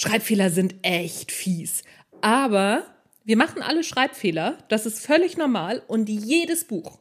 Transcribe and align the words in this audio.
Schreibfehler 0.00 0.48
sind 0.48 0.76
echt 0.80 1.30
fies. 1.30 1.82
Aber 2.22 2.86
wir 3.22 3.36
machen 3.36 3.60
alle 3.60 3.84
Schreibfehler, 3.84 4.56
das 4.70 4.86
ist 4.86 5.04
völlig 5.04 5.36
normal 5.36 5.82
und 5.88 6.08
jedes 6.08 6.64
Buch, 6.64 6.98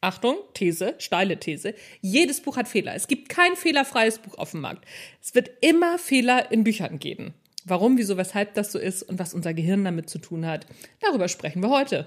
Achtung, 0.00 0.38
These, 0.52 0.96
steile 0.98 1.38
These, 1.38 1.76
jedes 2.00 2.40
Buch 2.40 2.56
hat 2.56 2.66
Fehler. 2.66 2.96
Es 2.96 3.06
gibt 3.06 3.28
kein 3.28 3.54
fehlerfreies 3.54 4.18
Buch 4.18 4.36
auf 4.38 4.50
dem 4.50 4.60
Markt. 4.60 4.84
Es 5.22 5.36
wird 5.36 5.52
immer 5.60 6.00
Fehler 6.00 6.50
in 6.50 6.64
Büchern 6.64 6.98
geben. 6.98 7.32
Warum, 7.64 7.96
wieso, 7.96 8.16
weshalb 8.16 8.54
das 8.54 8.72
so 8.72 8.80
ist 8.80 9.04
und 9.04 9.20
was 9.20 9.34
unser 9.34 9.54
Gehirn 9.54 9.84
damit 9.84 10.10
zu 10.10 10.18
tun 10.18 10.44
hat, 10.44 10.66
darüber 10.98 11.28
sprechen 11.28 11.62
wir 11.62 11.70
heute. 11.70 12.06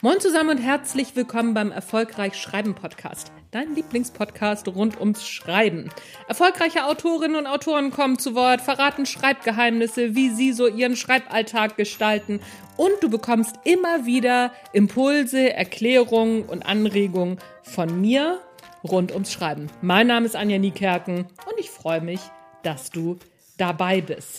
Moin 0.00 0.20
zusammen 0.20 0.50
und 0.50 0.58
herzlich 0.58 1.16
willkommen 1.16 1.54
beim 1.54 1.72
Erfolgreich 1.72 2.36
Schreiben 2.36 2.76
Podcast, 2.76 3.32
dein 3.50 3.74
Lieblingspodcast 3.74 4.68
rund 4.68 5.00
ums 5.00 5.26
Schreiben. 5.26 5.90
Erfolgreiche 6.28 6.84
Autorinnen 6.84 7.34
und 7.34 7.48
Autoren 7.48 7.90
kommen 7.90 8.16
zu 8.16 8.36
Wort, 8.36 8.60
verraten 8.60 9.06
Schreibgeheimnisse, 9.06 10.14
wie 10.14 10.30
sie 10.30 10.52
so 10.52 10.68
ihren 10.68 10.94
Schreiballtag 10.94 11.76
gestalten 11.76 12.38
und 12.76 12.92
du 13.00 13.10
bekommst 13.10 13.56
immer 13.64 14.06
wieder 14.06 14.52
Impulse, 14.72 15.52
Erklärungen 15.52 16.44
und 16.44 16.64
Anregungen 16.64 17.38
von 17.64 18.00
mir 18.00 18.38
rund 18.84 19.10
ums 19.10 19.32
Schreiben. 19.32 19.66
Mein 19.82 20.06
Name 20.06 20.26
ist 20.26 20.36
Anja 20.36 20.58
Niekerken 20.58 21.26
und 21.44 21.58
ich 21.58 21.70
freue 21.70 22.02
mich, 22.02 22.20
dass 22.62 22.90
du 22.90 23.18
dabei 23.56 24.00
bist. 24.00 24.38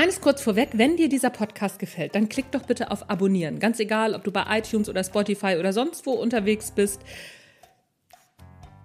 Eines 0.00 0.22
kurz 0.22 0.40
vorweg, 0.40 0.70
wenn 0.72 0.96
dir 0.96 1.10
dieser 1.10 1.28
Podcast 1.28 1.78
gefällt, 1.78 2.14
dann 2.14 2.30
klick 2.30 2.50
doch 2.52 2.62
bitte 2.62 2.90
auf 2.90 3.10
Abonnieren. 3.10 3.58
Ganz 3.58 3.80
egal, 3.80 4.14
ob 4.14 4.24
du 4.24 4.32
bei 4.32 4.46
iTunes 4.48 4.88
oder 4.88 5.04
Spotify 5.04 5.56
oder 5.58 5.74
sonst 5.74 6.06
wo 6.06 6.12
unterwegs 6.12 6.70
bist. 6.70 7.02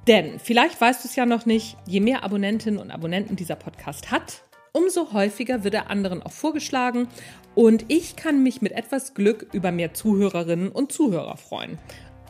Denn 0.09 0.39
vielleicht 0.39 0.81
weißt 0.81 1.05
du 1.05 1.08
es 1.08 1.16
ja 1.16 1.25
noch 1.25 1.45
nicht, 1.45 1.77
je 1.88 2.02
mehr 2.02 2.25
Abonnentinnen 2.25 2.81
und 2.81 2.91
Abonnenten 2.91 3.38
dieser 3.38 3.55
Podcast 3.55 4.11
hat, 4.11 4.43
umso 4.73 5.13
häufiger 5.13 5.63
wird 5.63 5.75
er 5.75 5.89
anderen 5.89 6.21
auch 6.21 6.33
vorgeschlagen 6.33 7.08
und 7.53 7.86
ich 7.88 8.17
kann 8.17 8.43
mich 8.43 8.61
mit 8.61 8.73
etwas 8.73 9.13
Glück 9.13 9.47
über 9.53 9.71
mehr 9.71 9.93
Zuhörerinnen 9.93 10.67
und 10.67 10.91
Zuhörer 10.91 11.38
freuen. 11.38 11.80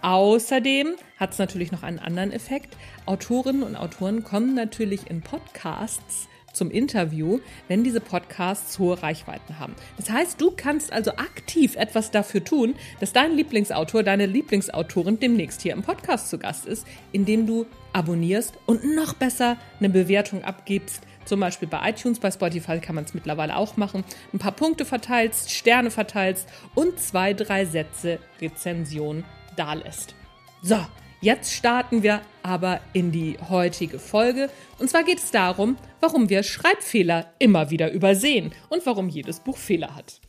Außerdem 0.04 0.94
hat 1.18 1.32
es 1.32 1.40
natürlich 1.40 1.72
noch 1.72 1.82
einen 1.82 1.98
anderen 1.98 2.32
Effekt. 2.32 2.78
Autorinnen 3.08 3.64
und 3.64 3.78
Autoren 3.78 4.24
kommen 4.24 4.54
natürlich 4.54 5.10
in 5.10 5.22
Podcasts 5.22 6.28
zum 6.56 6.72
Interview, 6.72 7.40
wenn 7.68 7.84
diese 7.84 8.02
Podcasts 8.02 8.80
hohe 8.80 9.02
Reichweiten 9.02 9.60
haben. 9.60 9.76
Das 9.98 10.10
heißt, 10.10 10.40
du 10.40 10.52
kannst 10.52 10.92
also 10.92 11.12
aktiv 11.12 11.76
etwas 11.76 12.12
dafür 12.12 12.44
tun, 12.44 12.76
dass 13.00 13.14
dein 13.14 13.34
Lieblingsautor, 13.36 14.04
deine 14.04 14.26
Lieblingsautorin 14.26 15.20
demnächst 15.20 15.62
hier 15.62 15.74
im 15.74 15.84
Podcast 15.84 16.30
zu 16.30 16.38
Gast 16.38 16.66
ist, 16.66 16.88
indem 17.12 17.46
du 17.48 17.66
abonnierst 17.94 18.56
und 18.66 18.96
noch 18.96 19.14
besser 19.14 19.58
eine 19.80 19.90
Bewertung 19.90 20.44
abgibst. 20.44 21.02
Zum 21.26 21.40
Beispiel 21.40 21.68
bei 21.68 21.90
iTunes, 21.90 22.20
bei 22.20 22.30
Spotify 22.30 22.80
kann 22.80 22.96
man 22.96 23.06
es 23.06 23.14
mittlerweile 23.14 23.56
auch 23.56 23.78
machen. 23.78 24.04
Ein 24.32 24.40
paar 24.40 24.52
Punkte 24.52 24.86
verteilst, 24.86 25.52
Sterne 25.52 25.90
verteilst 25.90 26.48
und 26.76 27.00
zwei, 27.00 27.34
drei 27.34 27.66
Sätze 27.66 28.20
Rezension 28.40 29.24
dalässt. 29.56 30.14
So, 30.62 30.78
Jetzt 31.26 31.54
starten 31.54 32.04
wir 32.04 32.22
aber 32.44 32.82
in 32.94 33.12
die 33.12 33.36
heutige 33.50 33.98
Folge. 33.98 34.48
Und 34.78 34.92
zwar 34.92 35.04
geht 35.04 35.18
es 35.18 35.32
darum, 35.32 35.76
warum 36.00 36.30
wir 36.30 36.44
Schreibfehler 36.44 37.34
immer 37.40 37.72
wieder 37.72 37.92
übersehen 37.92 38.54
und 38.70 38.86
warum 38.86 39.10
jedes 39.10 39.40
Buch 39.40 39.58
Fehler 39.58 39.96
hat. 39.96 40.22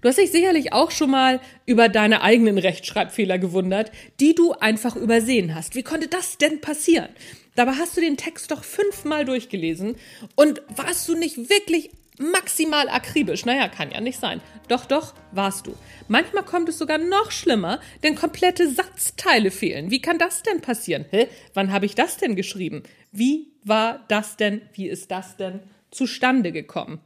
Du 0.00 0.08
hast 0.08 0.18
dich 0.18 0.30
sicherlich 0.30 0.72
auch 0.72 0.92
schon 0.92 1.10
mal 1.10 1.40
über 1.66 1.88
deine 1.88 2.22
eigenen 2.22 2.58
Rechtschreibfehler 2.58 3.40
gewundert, 3.40 3.90
die 4.20 4.36
du 4.36 4.52
einfach 4.52 4.94
übersehen 4.94 5.56
hast. 5.56 5.74
Wie 5.74 5.82
konnte 5.82 6.06
das 6.06 6.38
denn 6.38 6.60
passieren? 6.60 7.08
Dabei 7.56 7.72
hast 7.72 7.96
du 7.96 8.00
den 8.00 8.16
Text 8.16 8.52
doch 8.52 8.62
fünfmal 8.62 9.24
durchgelesen 9.24 9.96
und 10.36 10.62
warst 10.68 11.08
du 11.08 11.16
nicht 11.16 11.50
wirklich 11.50 11.90
maximal 12.20 12.88
akribisch. 12.88 13.44
Naja, 13.44 13.68
kann 13.68 13.90
ja 13.90 14.00
nicht 14.00 14.20
sein. 14.20 14.40
Doch, 14.68 14.84
doch, 14.84 15.14
warst 15.32 15.66
du. 15.66 15.74
Manchmal 16.06 16.44
kommt 16.44 16.68
es 16.68 16.78
sogar 16.78 16.98
noch 16.98 17.30
schlimmer, 17.32 17.80
denn 18.02 18.14
komplette 18.14 18.70
Satzteile 18.70 19.50
fehlen. 19.50 19.90
Wie 19.90 20.00
kann 20.00 20.18
das 20.18 20.42
denn 20.42 20.60
passieren? 20.60 21.06
Hä? 21.10 21.28
Wann 21.54 21.72
habe 21.72 21.86
ich 21.86 21.94
das 21.94 22.18
denn 22.18 22.36
geschrieben? 22.36 22.82
Wie 23.10 23.52
war 23.64 24.04
das 24.08 24.36
denn, 24.36 24.62
wie 24.74 24.88
ist 24.88 25.10
das 25.10 25.36
denn 25.36 25.60
zustande 25.90 26.52
gekommen? 26.52 27.00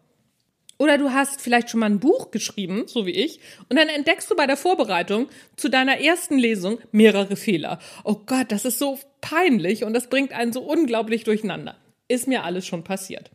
Oder 0.77 0.99
du 0.99 1.13
hast 1.13 1.41
vielleicht 1.41 1.71
schon 1.71 1.81
mal 1.81 1.87
ein 1.87 2.01
Buch 2.01 2.33
geschrieben, 2.33 2.85
so 2.87 3.07
wie 3.07 3.13
ich, 3.13 3.39
und 3.69 3.79
dann 3.79 3.89
entdeckst 3.89 4.29
du 4.31 4.35
bei 4.35 4.47
der 4.47 4.57
Vorbereitung 4.57 5.29
zu 5.57 5.69
deiner 5.69 6.01
ersten 6.01 6.37
Lesung 6.37 6.79
mehrere 6.91 7.37
Fehler. 7.37 7.79
Oh 8.03 8.17
Gott, 8.27 8.51
das 8.51 8.65
ist 8.65 8.81
so 8.81 8.99
peinlich 9.21 9.85
und 9.85 9.95
das 9.95 10.09
bringt 10.11 10.33
einen 10.33 10.53
so 10.53 10.63
unglaublich 10.63 11.23
durcheinander. 11.23 11.77
Ist 12.09 12.27
mir 12.27 12.43
alles 12.43 12.67
schon 12.67 12.83
passiert. 12.83 13.31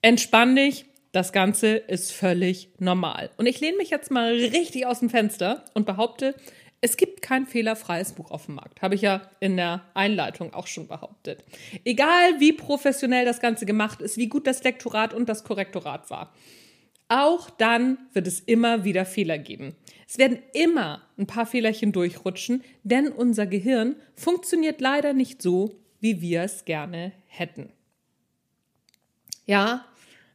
Entspann 0.00 0.56
dich, 0.56 0.86
das 1.12 1.32
Ganze 1.32 1.76
ist 1.76 2.12
völlig 2.12 2.70
normal. 2.78 3.30
Und 3.36 3.46
ich 3.46 3.60
lehne 3.60 3.76
mich 3.76 3.90
jetzt 3.90 4.10
mal 4.10 4.32
richtig 4.32 4.86
aus 4.86 5.00
dem 5.00 5.10
Fenster 5.10 5.64
und 5.74 5.86
behaupte, 5.86 6.34
es 6.82 6.96
gibt 6.96 7.20
kein 7.20 7.46
fehlerfreies 7.46 8.12
Buch 8.12 8.30
auf 8.30 8.46
dem 8.46 8.54
Markt. 8.54 8.80
Habe 8.80 8.94
ich 8.94 9.02
ja 9.02 9.22
in 9.38 9.56
der 9.56 9.82
Einleitung 9.92 10.54
auch 10.54 10.66
schon 10.66 10.88
behauptet. 10.88 11.44
Egal 11.84 12.40
wie 12.40 12.52
professionell 12.52 13.26
das 13.26 13.40
Ganze 13.40 13.66
gemacht 13.66 14.00
ist, 14.00 14.16
wie 14.16 14.28
gut 14.28 14.46
das 14.46 14.62
Lektorat 14.62 15.12
und 15.12 15.28
das 15.28 15.44
Korrektorat 15.44 16.08
war. 16.08 16.32
Auch 17.08 17.50
dann 17.50 17.98
wird 18.12 18.26
es 18.26 18.40
immer 18.40 18.84
wieder 18.84 19.04
Fehler 19.04 19.36
geben. 19.36 19.74
Es 20.08 20.16
werden 20.16 20.38
immer 20.54 21.02
ein 21.18 21.26
paar 21.26 21.44
Fehlerchen 21.44 21.92
durchrutschen, 21.92 22.62
denn 22.82 23.08
unser 23.08 23.46
Gehirn 23.46 23.96
funktioniert 24.14 24.80
leider 24.80 25.12
nicht 25.12 25.42
so, 25.42 25.74
wie 26.00 26.20
wir 26.20 26.42
es 26.42 26.64
gerne 26.64 27.12
hätten. 27.26 27.72
Ja, 29.44 29.84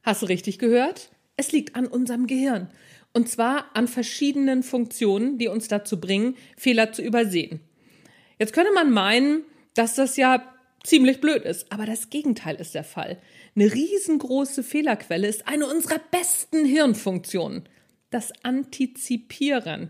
Hast 0.05 0.21
du 0.21 0.27
richtig 0.27 0.59
gehört? 0.59 1.09
Es 1.35 1.51
liegt 1.51 1.75
an 1.75 1.87
unserem 1.87 2.27
Gehirn. 2.27 2.69
Und 3.11 3.27
zwar 3.27 3.75
an 3.75 3.87
verschiedenen 3.87 4.61
Funktionen, 4.61 5.39
die 5.39 5.47
uns 5.47 5.67
dazu 5.67 5.99
bringen, 5.99 6.35
Fehler 6.55 6.93
zu 6.93 7.01
übersehen. 7.01 7.59
Jetzt 8.37 8.53
könnte 8.53 8.71
man 8.71 8.91
meinen, 8.91 9.45
dass 9.73 9.95
das 9.95 10.15
ja 10.15 10.45
ziemlich 10.83 11.21
blöd 11.21 11.43
ist, 11.43 11.71
aber 11.71 11.87
das 11.87 12.11
Gegenteil 12.11 12.55
ist 12.57 12.75
der 12.75 12.83
Fall. 12.83 13.17
Eine 13.55 13.73
riesengroße 13.73 14.61
Fehlerquelle 14.61 15.27
ist 15.27 15.47
eine 15.47 15.65
unserer 15.65 15.99
besten 16.11 16.65
Hirnfunktionen, 16.65 17.67
das 18.11 18.31
Antizipieren. 18.43 19.89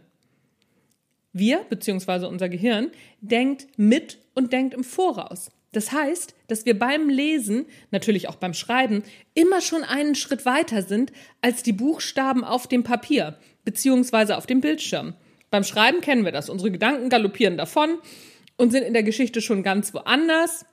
Wir, 1.33 1.65
beziehungsweise 1.69 2.29
unser 2.29 2.47
Gehirn, 2.47 2.89
denkt 3.19 3.67
mit 3.75 4.19
und 4.33 4.53
denkt 4.53 4.73
im 4.75 4.85
Voraus. 4.85 5.51
Das 5.75 5.91
heißt, 5.91 6.35
dass 6.47 6.65
wir 6.65 6.79
beim 6.79 7.09
Lesen, 7.09 7.65
natürlich 7.91 8.29
auch 8.29 8.35
beim 8.35 8.53
Schreiben, 8.53 9.03
immer 9.33 9.59
schon 9.61 9.83
einen 9.83 10.15
Schritt 10.15 10.45
weiter 10.45 10.81
sind 10.81 11.11
als 11.41 11.63
die 11.63 11.73
Buchstaben 11.73 12.43
auf 12.43 12.67
dem 12.67 12.83
Papier 12.83 13.37
beziehungsweise 13.65 14.37
auf 14.37 14.45
dem 14.45 14.61
Bildschirm. 14.61 15.15
Beim 15.49 15.63
Schreiben 15.63 16.01
kennen 16.01 16.23
wir 16.23 16.31
das. 16.31 16.49
Unsere 16.49 16.71
Gedanken 16.71 17.09
galoppieren 17.09 17.57
davon 17.57 17.97
und 18.57 18.71
sind 18.71 18.83
in 18.83 18.93
der 18.93 19.03
Geschichte 19.03 19.41
schon 19.41 19.63
ganz 19.63 19.93
woanders, 19.93 20.65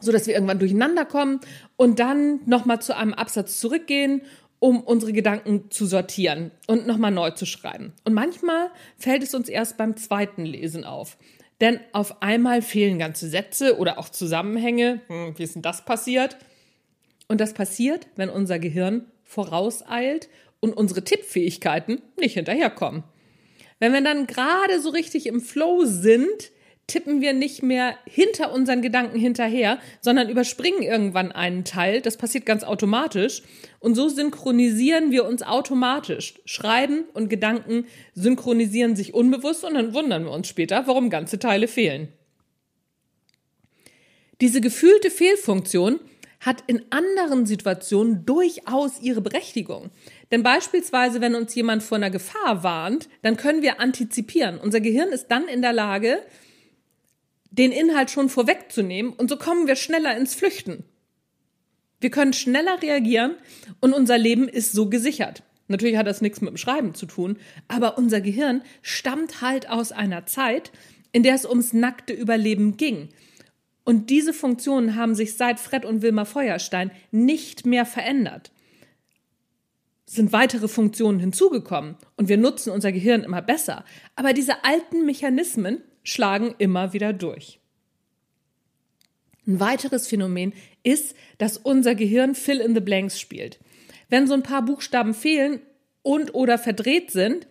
so 0.00 0.10
dass 0.10 0.26
wir 0.26 0.34
irgendwann 0.34 0.58
durcheinander 0.58 1.04
kommen 1.04 1.40
und 1.76 2.00
dann 2.00 2.40
nochmal 2.46 2.82
zu 2.82 2.96
einem 2.96 3.14
Absatz 3.14 3.60
zurückgehen 3.60 4.22
um 4.58 4.80
unsere 4.80 5.12
Gedanken 5.12 5.72
zu 5.72 5.86
sortieren 5.86 6.52
und 6.68 6.86
nochmal 6.86 7.10
neu 7.10 7.32
zu 7.32 7.46
schreiben. 7.46 7.94
Und 8.04 8.14
manchmal 8.14 8.70
fällt 8.96 9.24
es 9.24 9.34
uns 9.34 9.48
erst 9.48 9.76
beim 9.76 9.96
zweiten 9.96 10.44
Lesen 10.46 10.84
auf. 10.84 11.18
Denn 11.62 11.78
auf 11.92 12.22
einmal 12.22 12.60
fehlen 12.60 12.98
ganze 12.98 13.28
Sätze 13.28 13.78
oder 13.78 13.98
auch 13.98 14.08
Zusammenhänge. 14.08 15.00
Hm, 15.06 15.38
wie 15.38 15.44
ist 15.44 15.54
denn 15.54 15.62
das 15.62 15.84
passiert? 15.84 16.36
Und 17.28 17.40
das 17.40 17.54
passiert, 17.54 18.08
wenn 18.16 18.28
unser 18.28 18.58
Gehirn 18.58 19.06
vorauseilt 19.22 20.28
und 20.58 20.76
unsere 20.76 21.04
Tippfähigkeiten 21.04 22.02
nicht 22.18 22.34
hinterherkommen. 22.34 23.04
Wenn 23.78 23.92
wir 23.92 24.02
dann 24.02 24.26
gerade 24.26 24.80
so 24.80 24.90
richtig 24.90 25.26
im 25.26 25.40
Flow 25.40 25.84
sind, 25.84 26.50
tippen 26.86 27.20
wir 27.20 27.32
nicht 27.32 27.62
mehr 27.62 27.96
hinter 28.04 28.52
unseren 28.52 28.82
Gedanken 28.82 29.18
hinterher, 29.18 29.78
sondern 30.00 30.28
überspringen 30.28 30.82
irgendwann 30.82 31.32
einen 31.32 31.64
Teil. 31.64 32.00
Das 32.00 32.16
passiert 32.16 32.44
ganz 32.44 32.64
automatisch. 32.64 33.42
Und 33.78 33.94
so 33.94 34.08
synchronisieren 34.08 35.10
wir 35.10 35.24
uns 35.24 35.42
automatisch. 35.42 36.34
Schreiben 36.44 37.04
und 37.14 37.28
Gedanken 37.28 37.86
synchronisieren 38.14 38.96
sich 38.96 39.14
unbewusst 39.14 39.64
und 39.64 39.74
dann 39.74 39.94
wundern 39.94 40.24
wir 40.24 40.32
uns 40.32 40.48
später, 40.48 40.86
warum 40.86 41.10
ganze 41.10 41.38
Teile 41.38 41.68
fehlen. 41.68 42.08
Diese 44.40 44.60
gefühlte 44.60 45.10
Fehlfunktion 45.10 46.00
hat 46.40 46.64
in 46.66 46.82
anderen 46.90 47.46
Situationen 47.46 48.26
durchaus 48.26 49.00
ihre 49.00 49.20
Berechtigung. 49.20 49.90
Denn 50.32 50.42
beispielsweise, 50.42 51.20
wenn 51.20 51.36
uns 51.36 51.54
jemand 51.54 51.84
vor 51.84 51.96
einer 51.96 52.10
Gefahr 52.10 52.64
warnt, 52.64 53.08
dann 53.22 53.36
können 53.36 53.62
wir 53.62 53.80
antizipieren. 53.80 54.58
Unser 54.58 54.80
Gehirn 54.80 55.10
ist 55.10 55.28
dann 55.28 55.46
in 55.46 55.62
der 55.62 55.72
Lage, 55.72 56.18
den 57.52 57.70
Inhalt 57.70 58.10
schon 58.10 58.28
vorwegzunehmen 58.28 59.12
und 59.12 59.28
so 59.28 59.36
kommen 59.36 59.66
wir 59.66 59.76
schneller 59.76 60.16
ins 60.16 60.34
Flüchten. 60.34 60.84
Wir 62.00 62.10
können 62.10 62.32
schneller 62.32 62.82
reagieren 62.82 63.36
und 63.80 63.92
unser 63.92 64.18
Leben 64.18 64.48
ist 64.48 64.72
so 64.72 64.88
gesichert. 64.88 65.44
Natürlich 65.68 65.96
hat 65.96 66.06
das 66.06 66.20
nichts 66.20 66.40
mit 66.40 66.50
dem 66.50 66.56
Schreiben 66.56 66.94
zu 66.94 67.06
tun, 67.06 67.38
aber 67.68 67.96
unser 67.98 68.20
Gehirn 68.20 68.62
stammt 68.80 69.40
halt 69.40 69.68
aus 69.70 69.92
einer 69.92 70.26
Zeit, 70.26 70.72
in 71.12 71.22
der 71.22 71.34
es 71.34 71.44
ums 71.44 71.72
nackte 71.72 72.12
Überleben 72.12 72.76
ging. 72.76 73.10
Und 73.84 74.10
diese 74.10 74.32
Funktionen 74.32 74.96
haben 74.96 75.14
sich 75.14 75.36
seit 75.36 75.60
Fred 75.60 75.84
und 75.84 76.02
Wilma 76.02 76.24
Feuerstein 76.24 76.90
nicht 77.10 77.66
mehr 77.66 77.84
verändert. 77.84 78.50
Sind 80.06 80.32
weitere 80.32 80.68
Funktionen 80.68 81.20
hinzugekommen 81.20 81.96
und 82.16 82.28
wir 82.28 82.38
nutzen 82.38 82.70
unser 82.70 82.92
Gehirn 82.92 83.22
immer 83.22 83.42
besser. 83.42 83.84
Aber 84.16 84.32
diese 84.32 84.64
alten 84.64 85.04
Mechanismen 85.04 85.82
schlagen 86.02 86.54
immer 86.58 86.92
wieder 86.92 87.12
durch. 87.12 87.60
Ein 89.46 89.60
weiteres 89.60 90.06
Phänomen 90.06 90.52
ist, 90.82 91.14
dass 91.38 91.58
unser 91.58 91.94
Gehirn 91.94 92.34
Fill 92.34 92.60
in 92.60 92.74
the 92.74 92.80
Blanks 92.80 93.20
spielt. 93.20 93.58
Wenn 94.08 94.26
so 94.26 94.34
ein 94.34 94.42
paar 94.42 94.62
Buchstaben 94.62 95.14
fehlen 95.14 95.60
und 96.02 96.34
oder 96.34 96.58
verdreht 96.58 97.10
sind, 97.10 97.46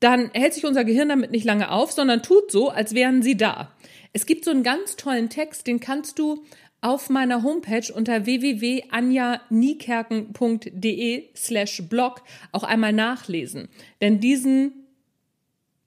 dann 0.00 0.30
hält 0.32 0.54
sich 0.54 0.64
unser 0.64 0.84
Gehirn 0.84 1.10
damit 1.10 1.30
nicht 1.30 1.44
lange 1.44 1.70
auf, 1.70 1.92
sondern 1.92 2.22
tut 2.22 2.50
so, 2.50 2.70
als 2.70 2.94
wären 2.94 3.20
sie 3.22 3.36
da. 3.36 3.72
Es 4.12 4.26
gibt 4.26 4.44
so 4.44 4.50
einen 4.50 4.64
ganz 4.64 4.96
tollen 4.96 5.28
Text, 5.28 5.66
den 5.66 5.78
kannst 5.78 6.18
du 6.18 6.42
auf 6.80 7.10
meiner 7.10 7.42
Homepage 7.42 7.92
unter 7.92 8.24
www.anjaniekerken.de 8.24 11.24
slash 11.36 11.82
blog 11.88 12.22
auch 12.52 12.64
einmal 12.64 12.94
nachlesen. 12.94 13.68
Denn 14.00 14.20
diesen 14.20 14.79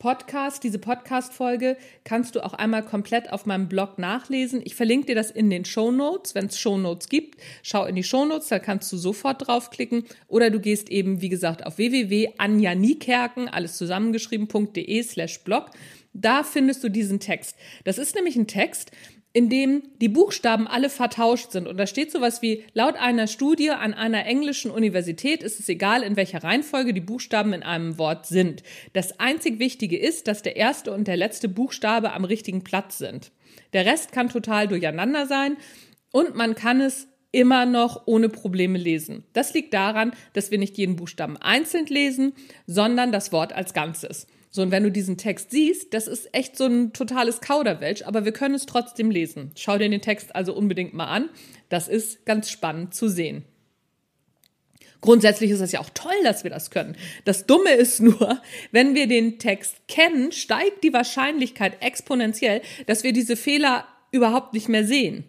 Podcast, 0.04 0.66
diese 0.66 0.80
Podcast-Folge 0.80 1.78
kannst 2.04 2.36
du 2.36 2.44
auch 2.44 2.54
einmal 2.54 2.84
komplett 2.84 3.32
auf 3.32 3.46
meinem 3.46 3.70
Blog 3.70 3.98
nachlesen. 3.98 4.60
Ich 4.66 4.76
verlinke 4.76 5.06
dir 5.06 5.16
das 5.16 5.32
in 5.32 5.50
den 5.50 5.64
Show 5.64 5.92
Notes, 5.92 6.36
wenn 6.36 6.48
es 6.48 6.60
Show 6.60 6.78
Notes 6.78 7.08
gibt. 7.08 7.40
Schau 7.62 7.86
in 7.86 7.96
die 7.96 8.04
Show 8.04 8.26
Notes, 8.26 8.50
da 8.50 8.60
kannst 8.60 8.92
du 8.92 8.98
sofort 8.98 9.48
draufklicken. 9.48 10.04
Oder 10.28 10.50
du 10.50 10.60
gehst 10.60 10.90
eben, 10.90 11.22
wie 11.22 11.30
gesagt, 11.30 11.66
auf 11.66 11.78
www.anjaniekerken, 11.78 13.48
alles 13.48 13.78
zusammengeschrieben.de 13.78 15.04
slash 15.04 15.40
blog. 15.46 15.70
Da 16.12 16.44
findest 16.44 16.84
du 16.84 16.90
diesen 16.90 17.22
Text. 17.22 17.56
Das 17.86 17.98
ist 17.98 18.14
nämlich 18.14 18.36
ein 18.36 18.48
Text, 18.48 18.92
in 19.34 19.50
dem 19.50 19.82
die 20.00 20.10
Buchstaben 20.10 20.68
alle 20.68 20.90
vertauscht 20.90 21.52
sind. 21.52 21.68
Und 21.68 21.78
da 21.78 21.88
steht 21.88 22.12
sowas 22.12 22.44
wie, 22.44 22.64
laut 22.74 22.96
einer 22.96 23.26
Studie 23.26 23.72
an 23.72 23.96
einer 23.96 24.28
englischen 24.28 24.70
Universität 24.70 25.42
ist 25.42 25.60
es 25.60 25.68
egal, 25.68 26.04
in 26.04 26.16
welcher 26.16 26.44
Reihenfolge 26.44 26.94
die 26.94 27.02
Buchstaben 27.02 27.52
in 27.52 27.64
einem 27.64 27.98
Wort 27.98 28.28
sind. 28.28 28.62
Das 28.94 29.20
einzig 29.20 29.58
Wichtige 29.58 29.98
ist, 29.98 30.28
dass 30.28 30.44
der 30.44 30.56
erste 30.56 30.94
und 30.94 31.08
der 31.08 31.18
letzte 31.18 31.50
Buchstabe 31.50 32.14
am 32.14 32.26
richtigen 32.26 32.64
Platz 32.64 33.00
sind. 33.00 33.32
Der 33.74 33.88
Rest 33.88 34.12
kann 34.12 34.30
total 34.30 34.68
durcheinander 34.68 35.26
sein 35.26 35.58
und 36.12 36.36
man 36.36 36.54
kann 36.54 36.80
es 36.80 37.08
immer 37.32 37.66
noch 37.66 38.04
ohne 38.06 38.30
Probleme 38.30 38.78
lesen. 38.78 39.24
Das 39.34 39.56
liegt 39.56 39.74
daran, 39.74 40.14
dass 40.34 40.52
wir 40.52 40.60
nicht 40.60 40.78
jeden 40.78 40.96
Buchstaben 40.96 41.38
einzeln 41.38 41.88
lesen, 41.88 42.34
sondern 42.68 43.12
das 43.12 43.32
Wort 43.32 43.52
als 43.52 43.74
Ganzes. 43.74 44.28
So, 44.56 44.62
und 44.62 44.70
wenn 44.70 44.84
du 44.84 44.92
diesen 44.92 45.18
Text 45.18 45.50
siehst, 45.50 45.96
das 45.96 46.08
ist 46.08 46.30
echt 46.32 46.56
so 46.58 46.66
ein 46.66 46.94
totales 46.94 47.42
Kauderwelsch, 47.42 48.04
aber 48.04 48.24
wir 48.24 48.34
können 48.34 48.54
es 48.54 48.68
trotzdem 48.68 49.10
lesen. 49.10 49.52
Schau 49.56 49.80
dir 49.80 49.90
den 49.90 50.00
Text 50.00 50.36
also 50.36 50.54
unbedingt 50.54 50.94
mal 50.94 51.08
an. 51.08 51.30
Das 51.70 51.88
ist 51.88 52.24
ganz 52.28 52.52
spannend 52.52 52.94
zu 52.94 53.08
sehen. 53.10 53.46
Grundsätzlich 55.02 55.50
ist 55.50 55.60
es 55.60 55.72
ja 55.72 55.80
auch 55.80 55.90
toll, 55.96 56.14
dass 56.24 56.44
wir 56.44 56.52
das 56.52 56.70
können. 56.70 56.96
Das 57.26 57.48
Dumme 57.48 57.72
ist 57.72 58.00
nur, 58.00 58.40
wenn 58.72 58.94
wir 58.94 59.08
den 59.08 59.40
Text 59.40 59.88
kennen, 59.88 60.32
steigt 60.32 60.84
die 60.84 60.94
Wahrscheinlichkeit 60.94 61.82
exponentiell, 61.82 62.62
dass 62.86 63.04
wir 63.04 63.12
diese 63.12 63.36
Fehler 63.36 63.88
überhaupt 64.12 64.54
nicht 64.54 64.70
mehr 64.70 64.86
sehen. 64.86 65.24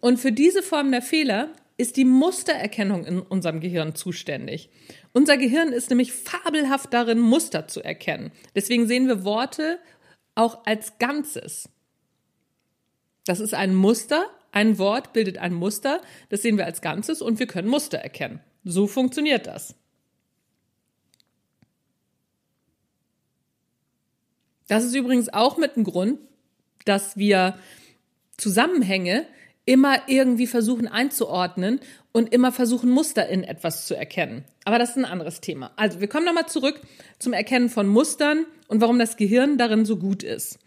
Und 0.00 0.18
für 0.20 0.30
diese 0.30 0.62
Form 0.62 0.90
der 0.90 1.00
Fehler 1.00 1.48
ist 1.80 1.96
die 1.96 2.04
Mustererkennung 2.04 3.06
in 3.06 3.20
unserem 3.20 3.60
Gehirn 3.60 3.94
zuständig. 3.94 4.68
Unser 5.12 5.38
Gehirn 5.38 5.72
ist 5.72 5.88
nämlich 5.88 6.12
fabelhaft 6.12 6.92
darin, 6.92 7.18
Muster 7.18 7.68
zu 7.68 7.82
erkennen. 7.82 8.32
Deswegen 8.54 8.86
sehen 8.86 9.08
wir 9.08 9.24
Worte 9.24 9.78
auch 10.34 10.66
als 10.66 10.98
Ganzes. 10.98 11.70
Das 13.24 13.40
ist 13.40 13.54
ein 13.54 13.74
Muster, 13.74 14.26
ein 14.52 14.78
Wort 14.78 15.14
bildet 15.14 15.38
ein 15.38 15.54
Muster, 15.54 16.02
das 16.28 16.42
sehen 16.42 16.58
wir 16.58 16.66
als 16.66 16.82
Ganzes 16.82 17.22
und 17.22 17.38
wir 17.38 17.46
können 17.46 17.68
Muster 17.68 17.98
erkennen. 17.98 18.40
So 18.62 18.86
funktioniert 18.86 19.46
das. 19.46 19.74
Das 24.68 24.84
ist 24.84 24.94
übrigens 24.94 25.30
auch 25.30 25.56
mit 25.56 25.76
dem 25.76 25.84
Grund, 25.84 26.20
dass 26.84 27.16
wir 27.16 27.58
Zusammenhänge 28.36 29.26
immer 29.70 30.08
irgendwie 30.08 30.48
versuchen 30.48 30.88
einzuordnen 30.88 31.78
und 32.10 32.34
immer 32.34 32.50
versuchen, 32.50 32.90
Muster 32.90 33.28
in 33.28 33.44
etwas 33.44 33.86
zu 33.86 33.94
erkennen. 33.94 34.44
Aber 34.64 34.80
das 34.80 34.90
ist 34.90 34.96
ein 34.96 35.04
anderes 35.04 35.40
Thema. 35.40 35.70
Also, 35.76 36.00
wir 36.00 36.08
kommen 36.08 36.26
nochmal 36.26 36.48
zurück 36.48 36.80
zum 37.20 37.32
Erkennen 37.32 37.68
von 37.68 37.86
Mustern 37.86 38.46
und 38.66 38.80
warum 38.80 38.98
das 38.98 39.16
Gehirn 39.16 39.58
darin 39.58 39.84
so 39.84 39.96
gut 39.96 40.24
ist. 40.24 40.58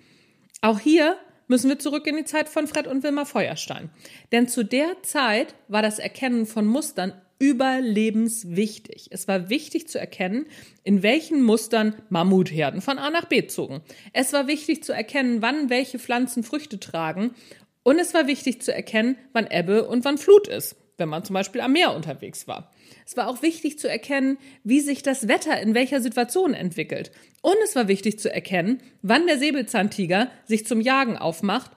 Auch 0.61 0.79
hier 0.79 1.17
müssen 1.49 1.69
wir 1.69 1.79
zurück 1.79 2.07
in 2.07 2.15
die 2.15 2.23
Zeit 2.23 2.47
von 2.47 2.65
Fred 2.65 2.87
und 2.87 3.03
Wilma 3.03 3.25
Feuerstein. 3.25 3.89
Denn 4.31 4.47
zu 4.47 4.63
der 4.63 5.03
Zeit 5.03 5.53
war 5.67 5.81
das 5.81 5.99
Erkennen 5.99 6.45
von 6.45 6.65
Mustern 6.65 7.11
überlebenswichtig. 7.39 9.07
Es 9.11 9.27
war 9.27 9.49
wichtig 9.49 9.89
zu 9.89 9.99
erkennen, 9.99 10.45
in 10.85 11.03
welchen 11.03 11.43
Mustern 11.43 11.93
Mammutherden 12.07 12.79
von 12.79 12.97
A 12.97 13.09
nach 13.09 13.25
B 13.25 13.47
zogen. 13.47 13.81
Es 14.13 14.31
war 14.31 14.47
wichtig 14.47 14.81
zu 14.81 14.93
erkennen, 14.93 15.41
wann 15.41 15.69
welche 15.69 15.99
Pflanzen 15.99 16.43
Früchte 16.43 16.79
tragen. 16.79 17.35
Und 17.83 17.99
es 17.99 18.13
war 18.13 18.27
wichtig 18.27 18.61
zu 18.61 18.73
erkennen, 18.73 19.17
wann 19.33 19.47
Ebbe 19.47 19.87
und 19.87 20.05
wann 20.05 20.17
Flut 20.17 20.47
ist 20.47 20.75
wenn 20.97 21.09
man 21.09 21.23
zum 21.23 21.33
Beispiel 21.33 21.61
am 21.61 21.73
Meer 21.73 21.95
unterwegs 21.95 22.47
war. 22.47 22.71
Es 23.05 23.17
war 23.17 23.27
auch 23.27 23.41
wichtig 23.41 23.79
zu 23.79 23.89
erkennen, 23.89 24.37
wie 24.63 24.79
sich 24.79 25.03
das 25.03 25.27
Wetter 25.27 25.59
in 25.59 25.73
welcher 25.73 26.01
Situation 26.01 26.53
entwickelt. 26.53 27.11
Und 27.41 27.55
es 27.63 27.75
war 27.75 27.87
wichtig 27.87 28.19
zu 28.19 28.31
erkennen, 28.31 28.81
wann 29.01 29.27
der 29.27 29.39
Säbelzahntiger 29.39 30.29
sich 30.45 30.65
zum 30.65 30.81
Jagen 30.81 31.17
aufmacht 31.17 31.71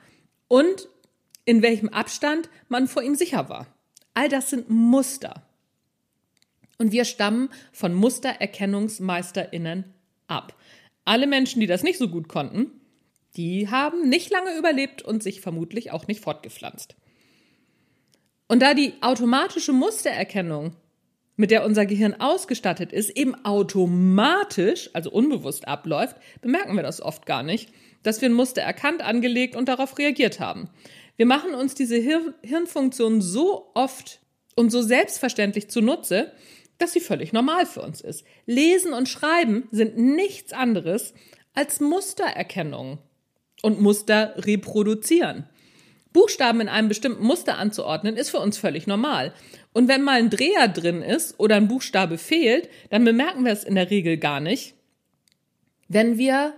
und 0.49 0.89
in 1.45 1.63
welchem 1.63 1.89
Abstand 1.89 2.51
man 2.69 2.89
vor 2.89 3.03
ihm 3.03 3.15
sicher 3.15 3.49
war. 3.49 3.67
All 4.15 4.29
das 4.29 4.51
sind 4.51 4.69
Muster. 4.71 5.43
Und 6.79 6.93
wir 6.93 7.05
stammen 7.05 7.49
von 7.73 7.95
Mustererkennungsmeisterinnen 7.95 9.85
ab. 10.27 10.55
Alle 11.05 11.27
Menschen, 11.27 11.61
die 11.61 11.67
das 11.67 11.83
nicht 11.83 11.99
so 11.99 12.09
gut 12.09 12.29
konnten, 12.29 12.71
die 13.37 13.69
haben 13.69 14.09
nicht 14.09 14.31
lange 14.31 14.57
überlebt 14.57 15.03
und 15.03 15.23
sich 15.23 15.41
vermutlich 15.41 15.91
auch 15.91 16.07
nicht 16.07 16.21
fortgepflanzt. 16.21 16.97
Und 18.49 18.63
da 18.63 18.75
die 18.75 18.95
automatische 19.01 19.73
Mustererkennung, 19.73 20.77
mit 21.37 21.51
der 21.51 21.67
unser 21.67 21.85
Gehirn 21.85 22.15
ausgestattet 22.15 22.93
ist, 22.93 23.11
eben 23.11 23.35
automatisch, 23.45 24.89
also 24.95 25.11
unbewusst 25.11 25.69
abläuft, 25.69 26.17
bemerken 26.41 26.77
wir 26.77 26.83
das 26.83 27.03
oft 27.03 27.27
gar 27.27 27.43
nicht, 27.43 27.71
dass 28.03 28.21
wir 28.21 28.29
ein 28.29 28.35
Muster 28.35 28.63
erkannt, 28.63 29.03
angelegt 29.03 29.57
und 29.57 29.69
darauf 29.69 29.99
reagiert 29.99 30.41
haben. 30.41 30.71
Wir 31.17 31.27
machen 31.27 31.55
uns 31.55 31.75
diese 31.75 31.97
Hir 31.97 32.35
Hirnfunktion 32.43 33.21
so 33.21 33.71
oft 33.75 34.21
und 34.55 34.71
so 34.71 34.81
selbstverständlich 34.81 35.69
zunutze, 35.69 36.33
dass 36.79 36.93
sie 36.93 37.01
völlig 37.01 37.33
normal 37.33 37.67
für 37.67 37.83
uns 37.83 38.01
ist. 38.01 38.25
Lesen 38.45 38.93
und 38.93 39.09
Schreiben 39.09 39.67
sind 39.71 39.97
nichts 39.99 40.53
anderes 40.53 41.15
als 41.55 41.81
Mustererkennung 41.81 42.99
und 43.67 43.81
Muster 43.81 44.35
reproduzieren. 44.37 45.45
Buchstaben 46.13 46.61
in 46.61 46.69
einem 46.69 46.87
bestimmten 46.87 47.25
Muster 47.25 47.59
anzuordnen, 47.59 48.17
ist 48.17 48.31
für 48.31 48.39
uns 48.39 48.59
völlig 48.59 48.87
normal. 48.87 49.35
Und 49.73 49.89
wenn 49.89 50.05
mal 50.05 50.21
ein 50.21 50.31
Dreher 50.31 50.69
drin 50.69 51.03
ist 51.03 51.41
oder 51.41 51.57
ein 51.57 51.67
Buchstabe 51.67 52.17
fehlt, 52.17 52.69
dann 52.91 53.05
bemerken 53.05 53.45
wir 53.45 53.51
es 53.51 53.65
in 53.65 53.75
der 53.75 53.91
Regel 53.91 54.19
gar 54.19 54.39
nicht, 54.39 54.75
wenn 55.89 56.17
wir 56.17 56.55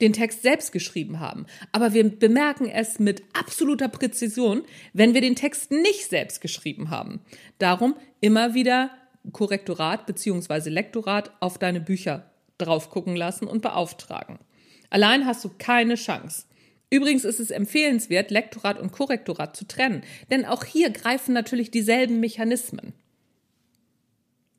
den 0.00 0.12
Text 0.12 0.42
selbst 0.42 0.70
geschrieben 0.70 1.18
haben. 1.18 1.44
Aber 1.72 1.92
wir 1.92 2.08
bemerken 2.08 2.68
es 2.68 3.00
mit 3.00 3.24
absoluter 3.32 3.88
Präzision, 3.88 4.62
wenn 4.92 5.12
wir 5.12 5.22
den 5.22 5.34
Text 5.34 5.72
nicht 5.72 6.08
selbst 6.08 6.40
geschrieben 6.40 6.90
haben. 6.90 7.20
Darum 7.58 7.96
immer 8.20 8.54
wieder 8.54 8.90
Korrektorat 9.32 10.06
bzw. 10.06 10.70
Lektorat 10.70 11.32
auf 11.40 11.58
deine 11.58 11.80
Bücher 11.80 12.30
drauf 12.58 12.90
gucken 12.90 13.16
lassen 13.16 13.48
und 13.48 13.60
beauftragen. 13.60 14.38
Allein 14.94 15.26
hast 15.26 15.44
du 15.44 15.50
keine 15.58 15.96
Chance. 15.96 16.44
Übrigens 16.88 17.24
ist 17.24 17.40
es 17.40 17.50
empfehlenswert, 17.50 18.30
Lektorat 18.30 18.78
und 18.78 18.92
Korrektorat 18.92 19.56
zu 19.56 19.66
trennen, 19.66 20.04
denn 20.30 20.44
auch 20.44 20.62
hier 20.62 20.90
greifen 20.90 21.34
natürlich 21.34 21.72
dieselben 21.72 22.20
Mechanismen. 22.20 22.92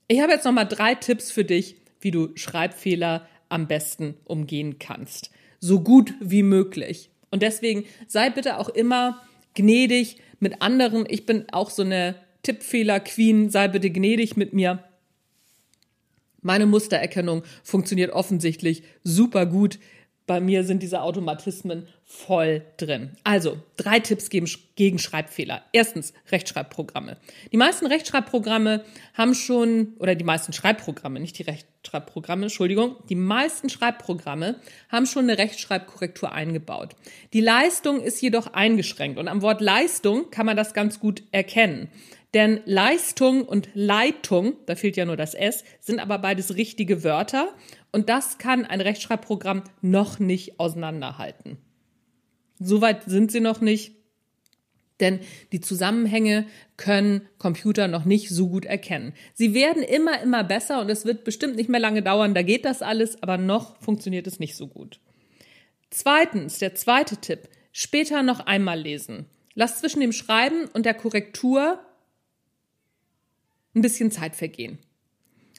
Ich 0.10 0.20
habe 0.20 0.34
jetzt 0.34 0.44
nochmal 0.44 0.68
drei 0.68 0.94
Tipps 0.94 1.32
für 1.32 1.46
dich, 1.46 1.78
wie 2.02 2.12
du 2.12 2.36
Schreibfehler 2.36 3.26
am 3.48 3.70
besten 3.70 4.16
umgehen 4.26 4.78
kannst. 4.78 5.32
So 5.62 5.80
gut 5.80 6.14
wie 6.20 6.44
möglich. 6.44 7.12
Und 7.32 7.42
deswegen 7.42 7.86
sei 8.06 8.30
bitte 8.30 8.58
auch 8.58 8.68
immer 8.68 9.22
gnädig 9.54 10.18
mit 10.42 10.62
anderen. 10.62 11.06
Ich 11.08 11.26
bin 11.26 11.46
auch 11.54 11.70
so 11.70 11.84
eine 11.84 12.16
Tippfehler-Queen. 12.44 13.50
Sei 13.50 13.70
bitte 13.70 13.90
gnädig 13.90 14.36
mit 14.36 14.52
mir. 14.52 14.84
Meine 16.42 16.66
Mustererkennung 16.66 17.44
funktioniert 17.64 18.12
offensichtlich 18.12 18.84
super 19.06 19.46
gut. 19.46 19.80
Bei 20.28 20.40
mir 20.40 20.64
sind 20.64 20.82
diese 20.82 21.02
Automatismen 21.02 21.88
voll 22.04 22.64
drin. 22.78 23.12
Also, 23.24 23.58
drei 23.78 24.00
Tipps 24.00 24.30
gegen 24.30 24.98
Schreibfehler. 24.98 25.64
Erstens, 25.72 26.14
Rechtschreibprogramme. 26.32 27.18
Die 27.52 27.58
meisten 27.58 27.86
Rechtschreibprogramme 27.86 28.84
haben 29.14 29.36
schon, 29.36 29.94
oder 30.00 30.16
die 30.16 30.24
meisten 30.24 30.52
Schreibprogramme, 30.52 31.20
nicht 31.20 31.38
die 31.38 31.44
Rechtschreibprogramme, 31.44 32.44
Entschuldigung, 32.44 32.96
die 33.10 33.16
meisten 33.16 33.70
Schreibprogramme 33.70 34.56
haben 34.90 35.06
schon 35.06 35.26
eine 35.26 35.38
Rechtschreibkorrektur 35.38 36.32
eingebaut. 36.32 36.96
Die 37.34 37.42
Leistung 37.42 38.02
ist 38.02 38.22
jedoch 38.22 38.54
eingeschränkt 38.54 39.20
und 39.20 39.28
am 39.28 39.44
Wort 39.44 39.62
Leistung 39.62 40.32
kann 40.32 40.48
man 40.48 40.58
das 40.58 40.74
ganz 40.74 41.00
gut 41.00 41.22
erkennen. 41.32 41.90
Denn 42.36 42.60
Leistung 42.66 43.44
und 43.44 43.70
Leitung, 43.76 44.58
da 44.66 44.76
fehlt 44.76 44.98
ja 44.98 45.06
nur 45.06 45.16
das 45.16 45.34
S, 45.36 45.64
sind 45.80 46.02
aber 46.02 46.20
beides 46.20 46.58
richtige 46.58 47.06
Wörter 47.06 47.48
und 47.94 48.10
das 48.10 48.38
kann 48.40 48.66
ein 48.66 48.82
Rechtschreibprogramm 48.82 49.64
noch 49.82 50.20
nicht 50.20 50.60
auseinanderhalten. 50.60 51.58
Soweit 52.60 53.06
sind 53.06 53.32
sie 53.32 53.40
noch 53.40 53.62
nicht, 53.62 53.96
denn 55.00 55.22
die 55.54 55.62
Zusammenhänge 55.62 56.46
können 56.76 57.22
Computer 57.38 57.88
noch 57.88 58.04
nicht 58.04 58.28
so 58.28 58.50
gut 58.50 58.66
erkennen. 58.66 59.14
Sie 59.34 59.54
werden 59.54 59.82
immer, 59.82 60.22
immer 60.22 60.44
besser 60.44 60.82
und 60.82 60.90
es 60.90 61.06
wird 61.06 61.24
bestimmt 61.24 61.56
nicht 61.56 61.70
mehr 61.70 61.80
lange 61.80 62.04
dauern, 62.04 62.34
da 62.34 62.42
geht 62.42 62.66
das 62.66 62.82
alles, 62.82 63.24
aber 63.24 63.38
noch 63.38 63.82
funktioniert 63.82 64.28
es 64.28 64.40
nicht 64.40 64.58
so 64.58 64.68
gut. 64.68 65.00
Zweitens, 65.90 66.60
der 66.60 66.76
zweite 66.76 67.16
Tipp, 67.16 67.48
später 67.72 68.24
noch 68.24 68.42
einmal 68.42 68.78
lesen. 68.78 69.28
Lass 69.54 69.80
zwischen 69.80 70.02
dem 70.02 70.12
Schreiben 70.12 70.66
und 70.74 70.86
der 70.86 70.96
Korrektur 70.96 71.80
ein 73.76 73.82
bisschen 73.82 74.12
Zeit 74.12 74.36
vergehen. 74.36 74.80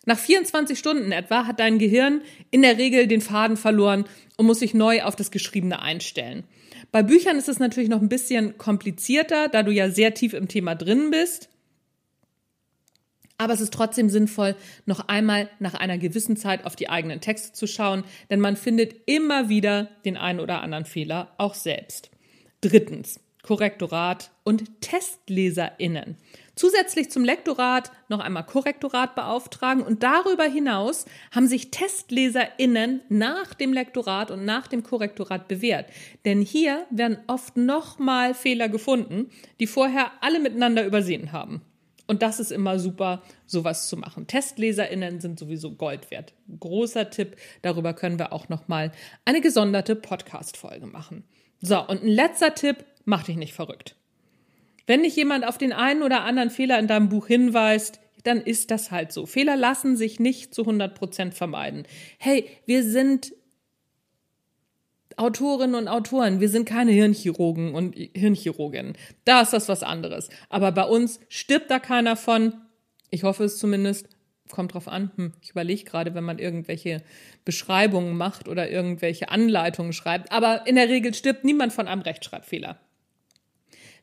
Nach 0.06 0.18
24 0.18 0.78
Stunden 0.78 1.12
etwa 1.12 1.46
hat 1.46 1.58
dein 1.58 1.78
Gehirn 1.78 2.22
in 2.50 2.62
der 2.62 2.78
Regel 2.78 3.08
den 3.08 3.20
Faden 3.20 3.56
verloren 3.56 4.04
und 4.36 4.46
muss 4.46 4.60
sich 4.60 4.72
neu 4.72 5.02
auf 5.02 5.16
das 5.16 5.32
Geschriebene 5.32 5.82
einstellen. 5.82 6.44
Bei 6.92 7.02
Büchern 7.02 7.36
ist 7.36 7.48
es 7.48 7.58
natürlich 7.58 7.88
noch 7.88 8.00
ein 8.00 8.08
bisschen 8.08 8.56
komplizierter, 8.56 9.48
da 9.48 9.64
du 9.64 9.72
ja 9.72 9.90
sehr 9.90 10.14
tief 10.14 10.32
im 10.32 10.46
Thema 10.46 10.76
drin 10.76 11.10
bist. 11.10 11.48
Aber 13.36 13.52
es 13.52 13.60
ist 13.60 13.74
trotzdem 13.74 14.08
sinnvoll, 14.08 14.54
noch 14.86 15.08
einmal 15.08 15.50
nach 15.58 15.74
einer 15.74 15.98
gewissen 15.98 16.36
Zeit 16.36 16.64
auf 16.64 16.76
die 16.76 16.88
eigenen 16.88 17.20
Texte 17.20 17.52
zu 17.52 17.66
schauen, 17.66 18.04
denn 18.30 18.40
man 18.40 18.56
findet 18.56 18.94
immer 19.06 19.48
wieder 19.48 19.90
den 20.04 20.16
einen 20.16 20.40
oder 20.40 20.62
anderen 20.62 20.86
Fehler 20.86 21.34
auch 21.36 21.54
selbst. 21.54 22.10
Drittens, 22.60 23.20
Korrektorat 23.42 24.30
und 24.42 24.80
TestleserInnen. 24.80 26.16
Zusätzlich 26.58 27.10
zum 27.10 27.22
Lektorat 27.22 27.92
noch 28.08 28.20
einmal 28.20 28.46
Korrektorat 28.46 29.14
beauftragen 29.14 29.82
und 29.82 30.02
darüber 30.02 30.44
hinaus 30.44 31.04
haben 31.30 31.48
sich 31.48 31.70
TestleserInnen 31.70 33.02
nach 33.10 33.52
dem 33.52 33.74
Lektorat 33.74 34.30
und 34.30 34.46
nach 34.46 34.66
dem 34.66 34.82
Korrektorat 34.82 35.48
bewährt. 35.48 35.90
Denn 36.24 36.40
hier 36.40 36.86
werden 36.88 37.18
oft 37.26 37.58
nochmal 37.58 38.32
Fehler 38.32 38.70
gefunden, 38.70 39.28
die 39.60 39.66
vorher 39.66 40.12
alle 40.22 40.40
miteinander 40.40 40.86
übersehen 40.86 41.30
haben. 41.30 41.60
Und 42.06 42.22
das 42.22 42.40
ist 42.40 42.52
immer 42.52 42.78
super, 42.78 43.22
sowas 43.44 43.88
zu 43.88 43.98
machen. 43.98 44.26
TestleserInnen 44.26 45.20
sind 45.20 45.38
sowieso 45.38 45.72
Gold 45.72 46.10
wert. 46.10 46.32
Großer 46.58 47.10
Tipp. 47.10 47.36
Darüber 47.60 47.92
können 47.92 48.18
wir 48.18 48.32
auch 48.32 48.48
nochmal 48.48 48.92
eine 49.26 49.42
gesonderte 49.42 49.94
Podcast-Folge 49.94 50.86
machen. 50.86 51.24
So, 51.60 51.80
und 51.86 52.02
ein 52.02 52.08
letzter 52.08 52.54
Tipp 52.54 52.86
mach 53.04 53.24
dich 53.24 53.36
nicht 53.36 53.52
verrückt. 53.52 53.96
Wenn 54.86 55.02
dich 55.02 55.16
jemand 55.16 55.46
auf 55.46 55.58
den 55.58 55.72
einen 55.72 56.02
oder 56.02 56.22
anderen 56.22 56.50
Fehler 56.50 56.78
in 56.78 56.86
deinem 56.86 57.08
Buch 57.08 57.26
hinweist, 57.26 58.00
dann 58.22 58.40
ist 58.40 58.70
das 58.70 58.90
halt 58.90 59.12
so. 59.12 59.26
Fehler 59.26 59.56
lassen 59.56 59.96
sich 59.96 60.20
nicht 60.20 60.54
zu 60.54 60.62
100 60.62 60.94
Prozent 60.94 61.34
vermeiden. 61.34 61.86
Hey, 62.18 62.48
wir 62.66 62.82
sind 62.82 63.32
Autorinnen 65.16 65.74
und 65.74 65.88
Autoren, 65.88 66.40
wir 66.40 66.48
sind 66.48 66.68
keine 66.68 66.92
Hirnchirurgen 66.92 67.74
und 67.74 67.96
Hirnchirurginnen. 67.96 68.96
Da 69.24 69.40
ist 69.40 69.52
das 69.52 69.68
was 69.68 69.82
anderes. 69.82 70.28
Aber 70.50 70.72
bei 70.72 70.84
uns 70.84 71.20
stirbt 71.28 71.70
da 71.70 71.78
keiner 71.78 72.16
von. 72.16 72.54
Ich 73.10 73.22
hoffe 73.22 73.44
es 73.44 73.58
zumindest. 73.58 74.08
Kommt 74.50 74.74
drauf 74.74 74.86
an. 74.86 75.10
Hm, 75.16 75.32
ich 75.40 75.50
überlege 75.50 75.84
gerade, 75.84 76.14
wenn 76.14 76.22
man 76.22 76.38
irgendwelche 76.38 77.02
Beschreibungen 77.44 78.16
macht 78.16 78.46
oder 78.46 78.70
irgendwelche 78.70 79.30
Anleitungen 79.30 79.92
schreibt. 79.92 80.30
Aber 80.30 80.66
in 80.66 80.76
der 80.76 80.88
Regel 80.88 81.14
stirbt 81.14 81.44
niemand 81.44 81.72
von 81.72 81.88
einem 81.88 82.02
Rechtschreibfehler. 82.02 82.78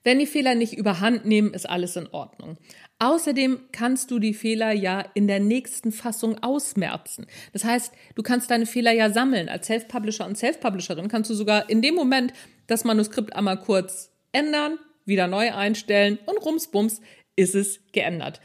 Wenn 0.03 0.19
die 0.19 0.25
Fehler 0.25 0.53
nicht 0.55 0.73
überhand 0.73 1.25
nehmen, 1.25 1.53
ist 1.53 1.69
alles 1.69 1.95
in 1.95 2.07
Ordnung. 2.07 2.57
Außerdem 2.99 3.59
kannst 3.71 4.11
du 4.11 4.19
die 4.19 4.33
Fehler 4.33 4.71
ja 4.71 5.01
in 5.13 5.27
der 5.27 5.39
nächsten 5.39 5.91
Fassung 5.91 6.41
ausmerzen. 6.43 7.25
Das 7.53 7.63
heißt, 7.63 7.93
du 8.15 8.23
kannst 8.23 8.51
deine 8.51 8.65
Fehler 8.65 8.91
ja 8.91 9.09
sammeln. 9.11 9.49
Als 9.49 9.67
Self-Publisher 9.67 10.25
und 10.25 10.37
Self-Publisherin 10.37 11.07
kannst 11.07 11.29
du 11.29 11.33
sogar 11.33 11.69
in 11.69 11.81
dem 11.81 11.95
Moment 11.95 12.33
das 12.67 12.83
Manuskript 12.83 13.35
einmal 13.35 13.59
kurz 13.59 14.11
ändern, 14.31 14.77
wieder 15.05 15.27
neu 15.27 15.53
einstellen 15.53 16.19
und 16.25 16.37
rumsbums 16.37 17.01
ist 17.35 17.55
es 17.55 17.79
geändert. 17.91 18.41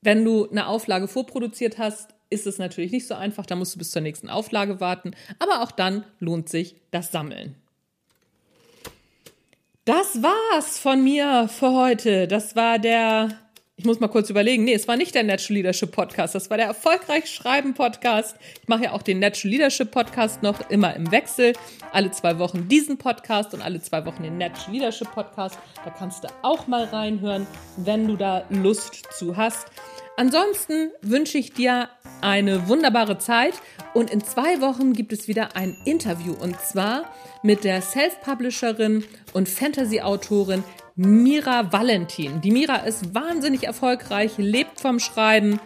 Wenn 0.00 0.24
du 0.24 0.48
eine 0.48 0.66
Auflage 0.66 1.08
vorproduziert 1.08 1.78
hast, 1.78 2.14
ist 2.30 2.46
es 2.46 2.58
natürlich 2.58 2.92
nicht 2.92 3.06
so 3.06 3.14
einfach, 3.14 3.46
da 3.46 3.56
musst 3.56 3.74
du 3.74 3.78
bis 3.78 3.90
zur 3.90 4.02
nächsten 4.02 4.30
Auflage 4.30 4.80
warten, 4.80 5.12
aber 5.38 5.62
auch 5.62 5.70
dann 5.70 6.04
lohnt 6.18 6.48
sich 6.48 6.76
das 6.90 7.12
Sammeln. 7.12 7.61
Das 9.84 10.22
war's 10.22 10.78
von 10.78 11.02
mir 11.02 11.48
für 11.48 11.72
heute. 11.72 12.28
Das 12.28 12.54
war 12.54 12.78
der, 12.78 13.30
ich 13.74 13.84
muss 13.84 13.98
mal 13.98 14.06
kurz 14.06 14.30
überlegen, 14.30 14.62
nee, 14.62 14.74
es 14.74 14.86
war 14.86 14.94
nicht 14.96 15.12
der 15.12 15.24
Natural 15.24 15.56
Leadership 15.56 15.90
Podcast, 15.90 16.36
das 16.36 16.50
war 16.50 16.56
der 16.56 16.66
Erfolgreich 16.66 17.28
Schreiben 17.28 17.74
Podcast. 17.74 18.36
Ich 18.62 18.68
mache 18.68 18.84
ja 18.84 18.92
auch 18.92 19.02
den 19.02 19.18
Natural 19.18 19.50
Leadership 19.50 19.90
Podcast 19.90 20.40
noch 20.40 20.70
immer 20.70 20.94
im 20.94 21.10
Wechsel. 21.10 21.54
Alle 21.90 22.12
zwei 22.12 22.38
Wochen 22.38 22.68
diesen 22.68 22.96
Podcast 22.96 23.54
und 23.54 23.60
alle 23.60 23.82
zwei 23.82 24.06
Wochen 24.06 24.22
den 24.22 24.38
Natural 24.38 24.72
Leadership 24.72 25.10
Podcast. 25.10 25.58
Da 25.84 25.90
kannst 25.90 26.22
du 26.22 26.28
auch 26.42 26.68
mal 26.68 26.84
reinhören, 26.84 27.48
wenn 27.78 28.06
du 28.06 28.14
da 28.14 28.44
Lust 28.50 29.02
zu 29.18 29.36
hast. 29.36 29.66
Ansonsten 30.16 30.90
wünsche 31.00 31.38
ich 31.38 31.52
dir 31.52 31.88
eine 32.20 32.68
wunderbare 32.68 33.18
Zeit 33.18 33.54
und 33.94 34.10
in 34.10 34.22
zwei 34.22 34.60
Wochen 34.60 34.92
gibt 34.92 35.12
es 35.12 35.26
wieder 35.26 35.56
ein 35.56 35.76
Interview 35.84 36.34
und 36.34 36.60
zwar 36.60 37.04
mit 37.42 37.64
der 37.64 37.80
Self-Publisherin 37.80 39.04
und 39.32 39.48
Fantasy-Autorin 39.48 40.62
Mira 40.96 41.72
Valentin. 41.72 42.40
Die 42.42 42.50
Mira 42.50 42.76
ist 42.76 43.14
wahnsinnig 43.14 43.64
erfolgreich, 43.64 44.32
lebt 44.36 44.80
vom 44.80 44.98
Schreiben, 44.98 45.58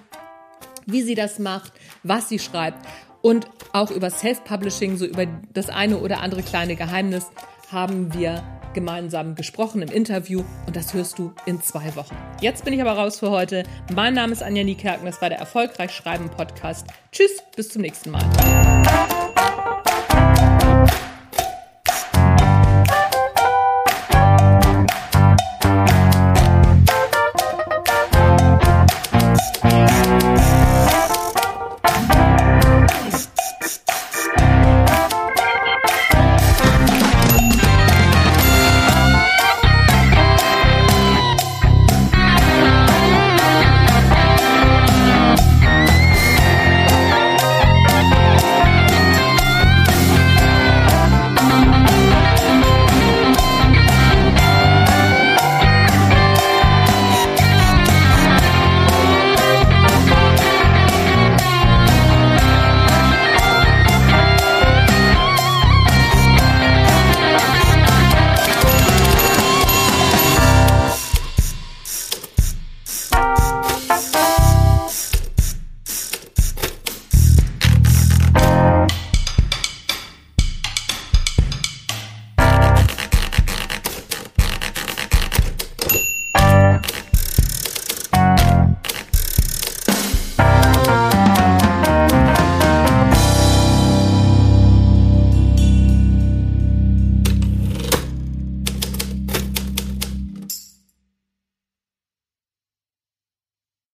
wie 0.86 1.02
sie 1.02 1.16
das 1.16 1.40
macht, 1.40 1.72
was 2.04 2.28
sie 2.28 2.38
schreibt 2.38 2.86
und 3.22 3.48
auch 3.72 3.90
über 3.90 4.08
Self-Publishing, 4.08 4.96
so 4.96 5.04
über 5.04 5.26
das 5.52 5.68
eine 5.68 5.98
oder 5.98 6.20
andere 6.20 6.42
kleine 6.42 6.76
Geheimnis 6.76 7.26
haben 7.72 8.14
wir 8.14 8.42
gemeinsam 8.76 9.34
gesprochen 9.34 9.82
im 9.82 9.90
Interview 9.90 10.44
und 10.66 10.76
das 10.76 10.94
hörst 10.94 11.18
du 11.18 11.32
in 11.46 11.60
zwei 11.62 11.96
Wochen. 11.96 12.14
Jetzt 12.40 12.64
bin 12.64 12.74
ich 12.74 12.80
aber 12.80 12.92
raus 12.92 13.18
für 13.18 13.30
heute. 13.30 13.64
Mein 13.92 14.14
Name 14.14 14.32
ist 14.32 14.42
Anja 14.42 14.62
Niekerken, 14.62 15.06
das 15.06 15.20
war 15.20 15.30
der 15.30 15.38
Erfolgreich 15.38 15.90
Schreiben 15.90 16.28
Podcast. 16.28 16.86
Tschüss, 17.10 17.42
bis 17.56 17.70
zum 17.70 17.82
nächsten 17.82 18.10
Mal. 18.10 19.25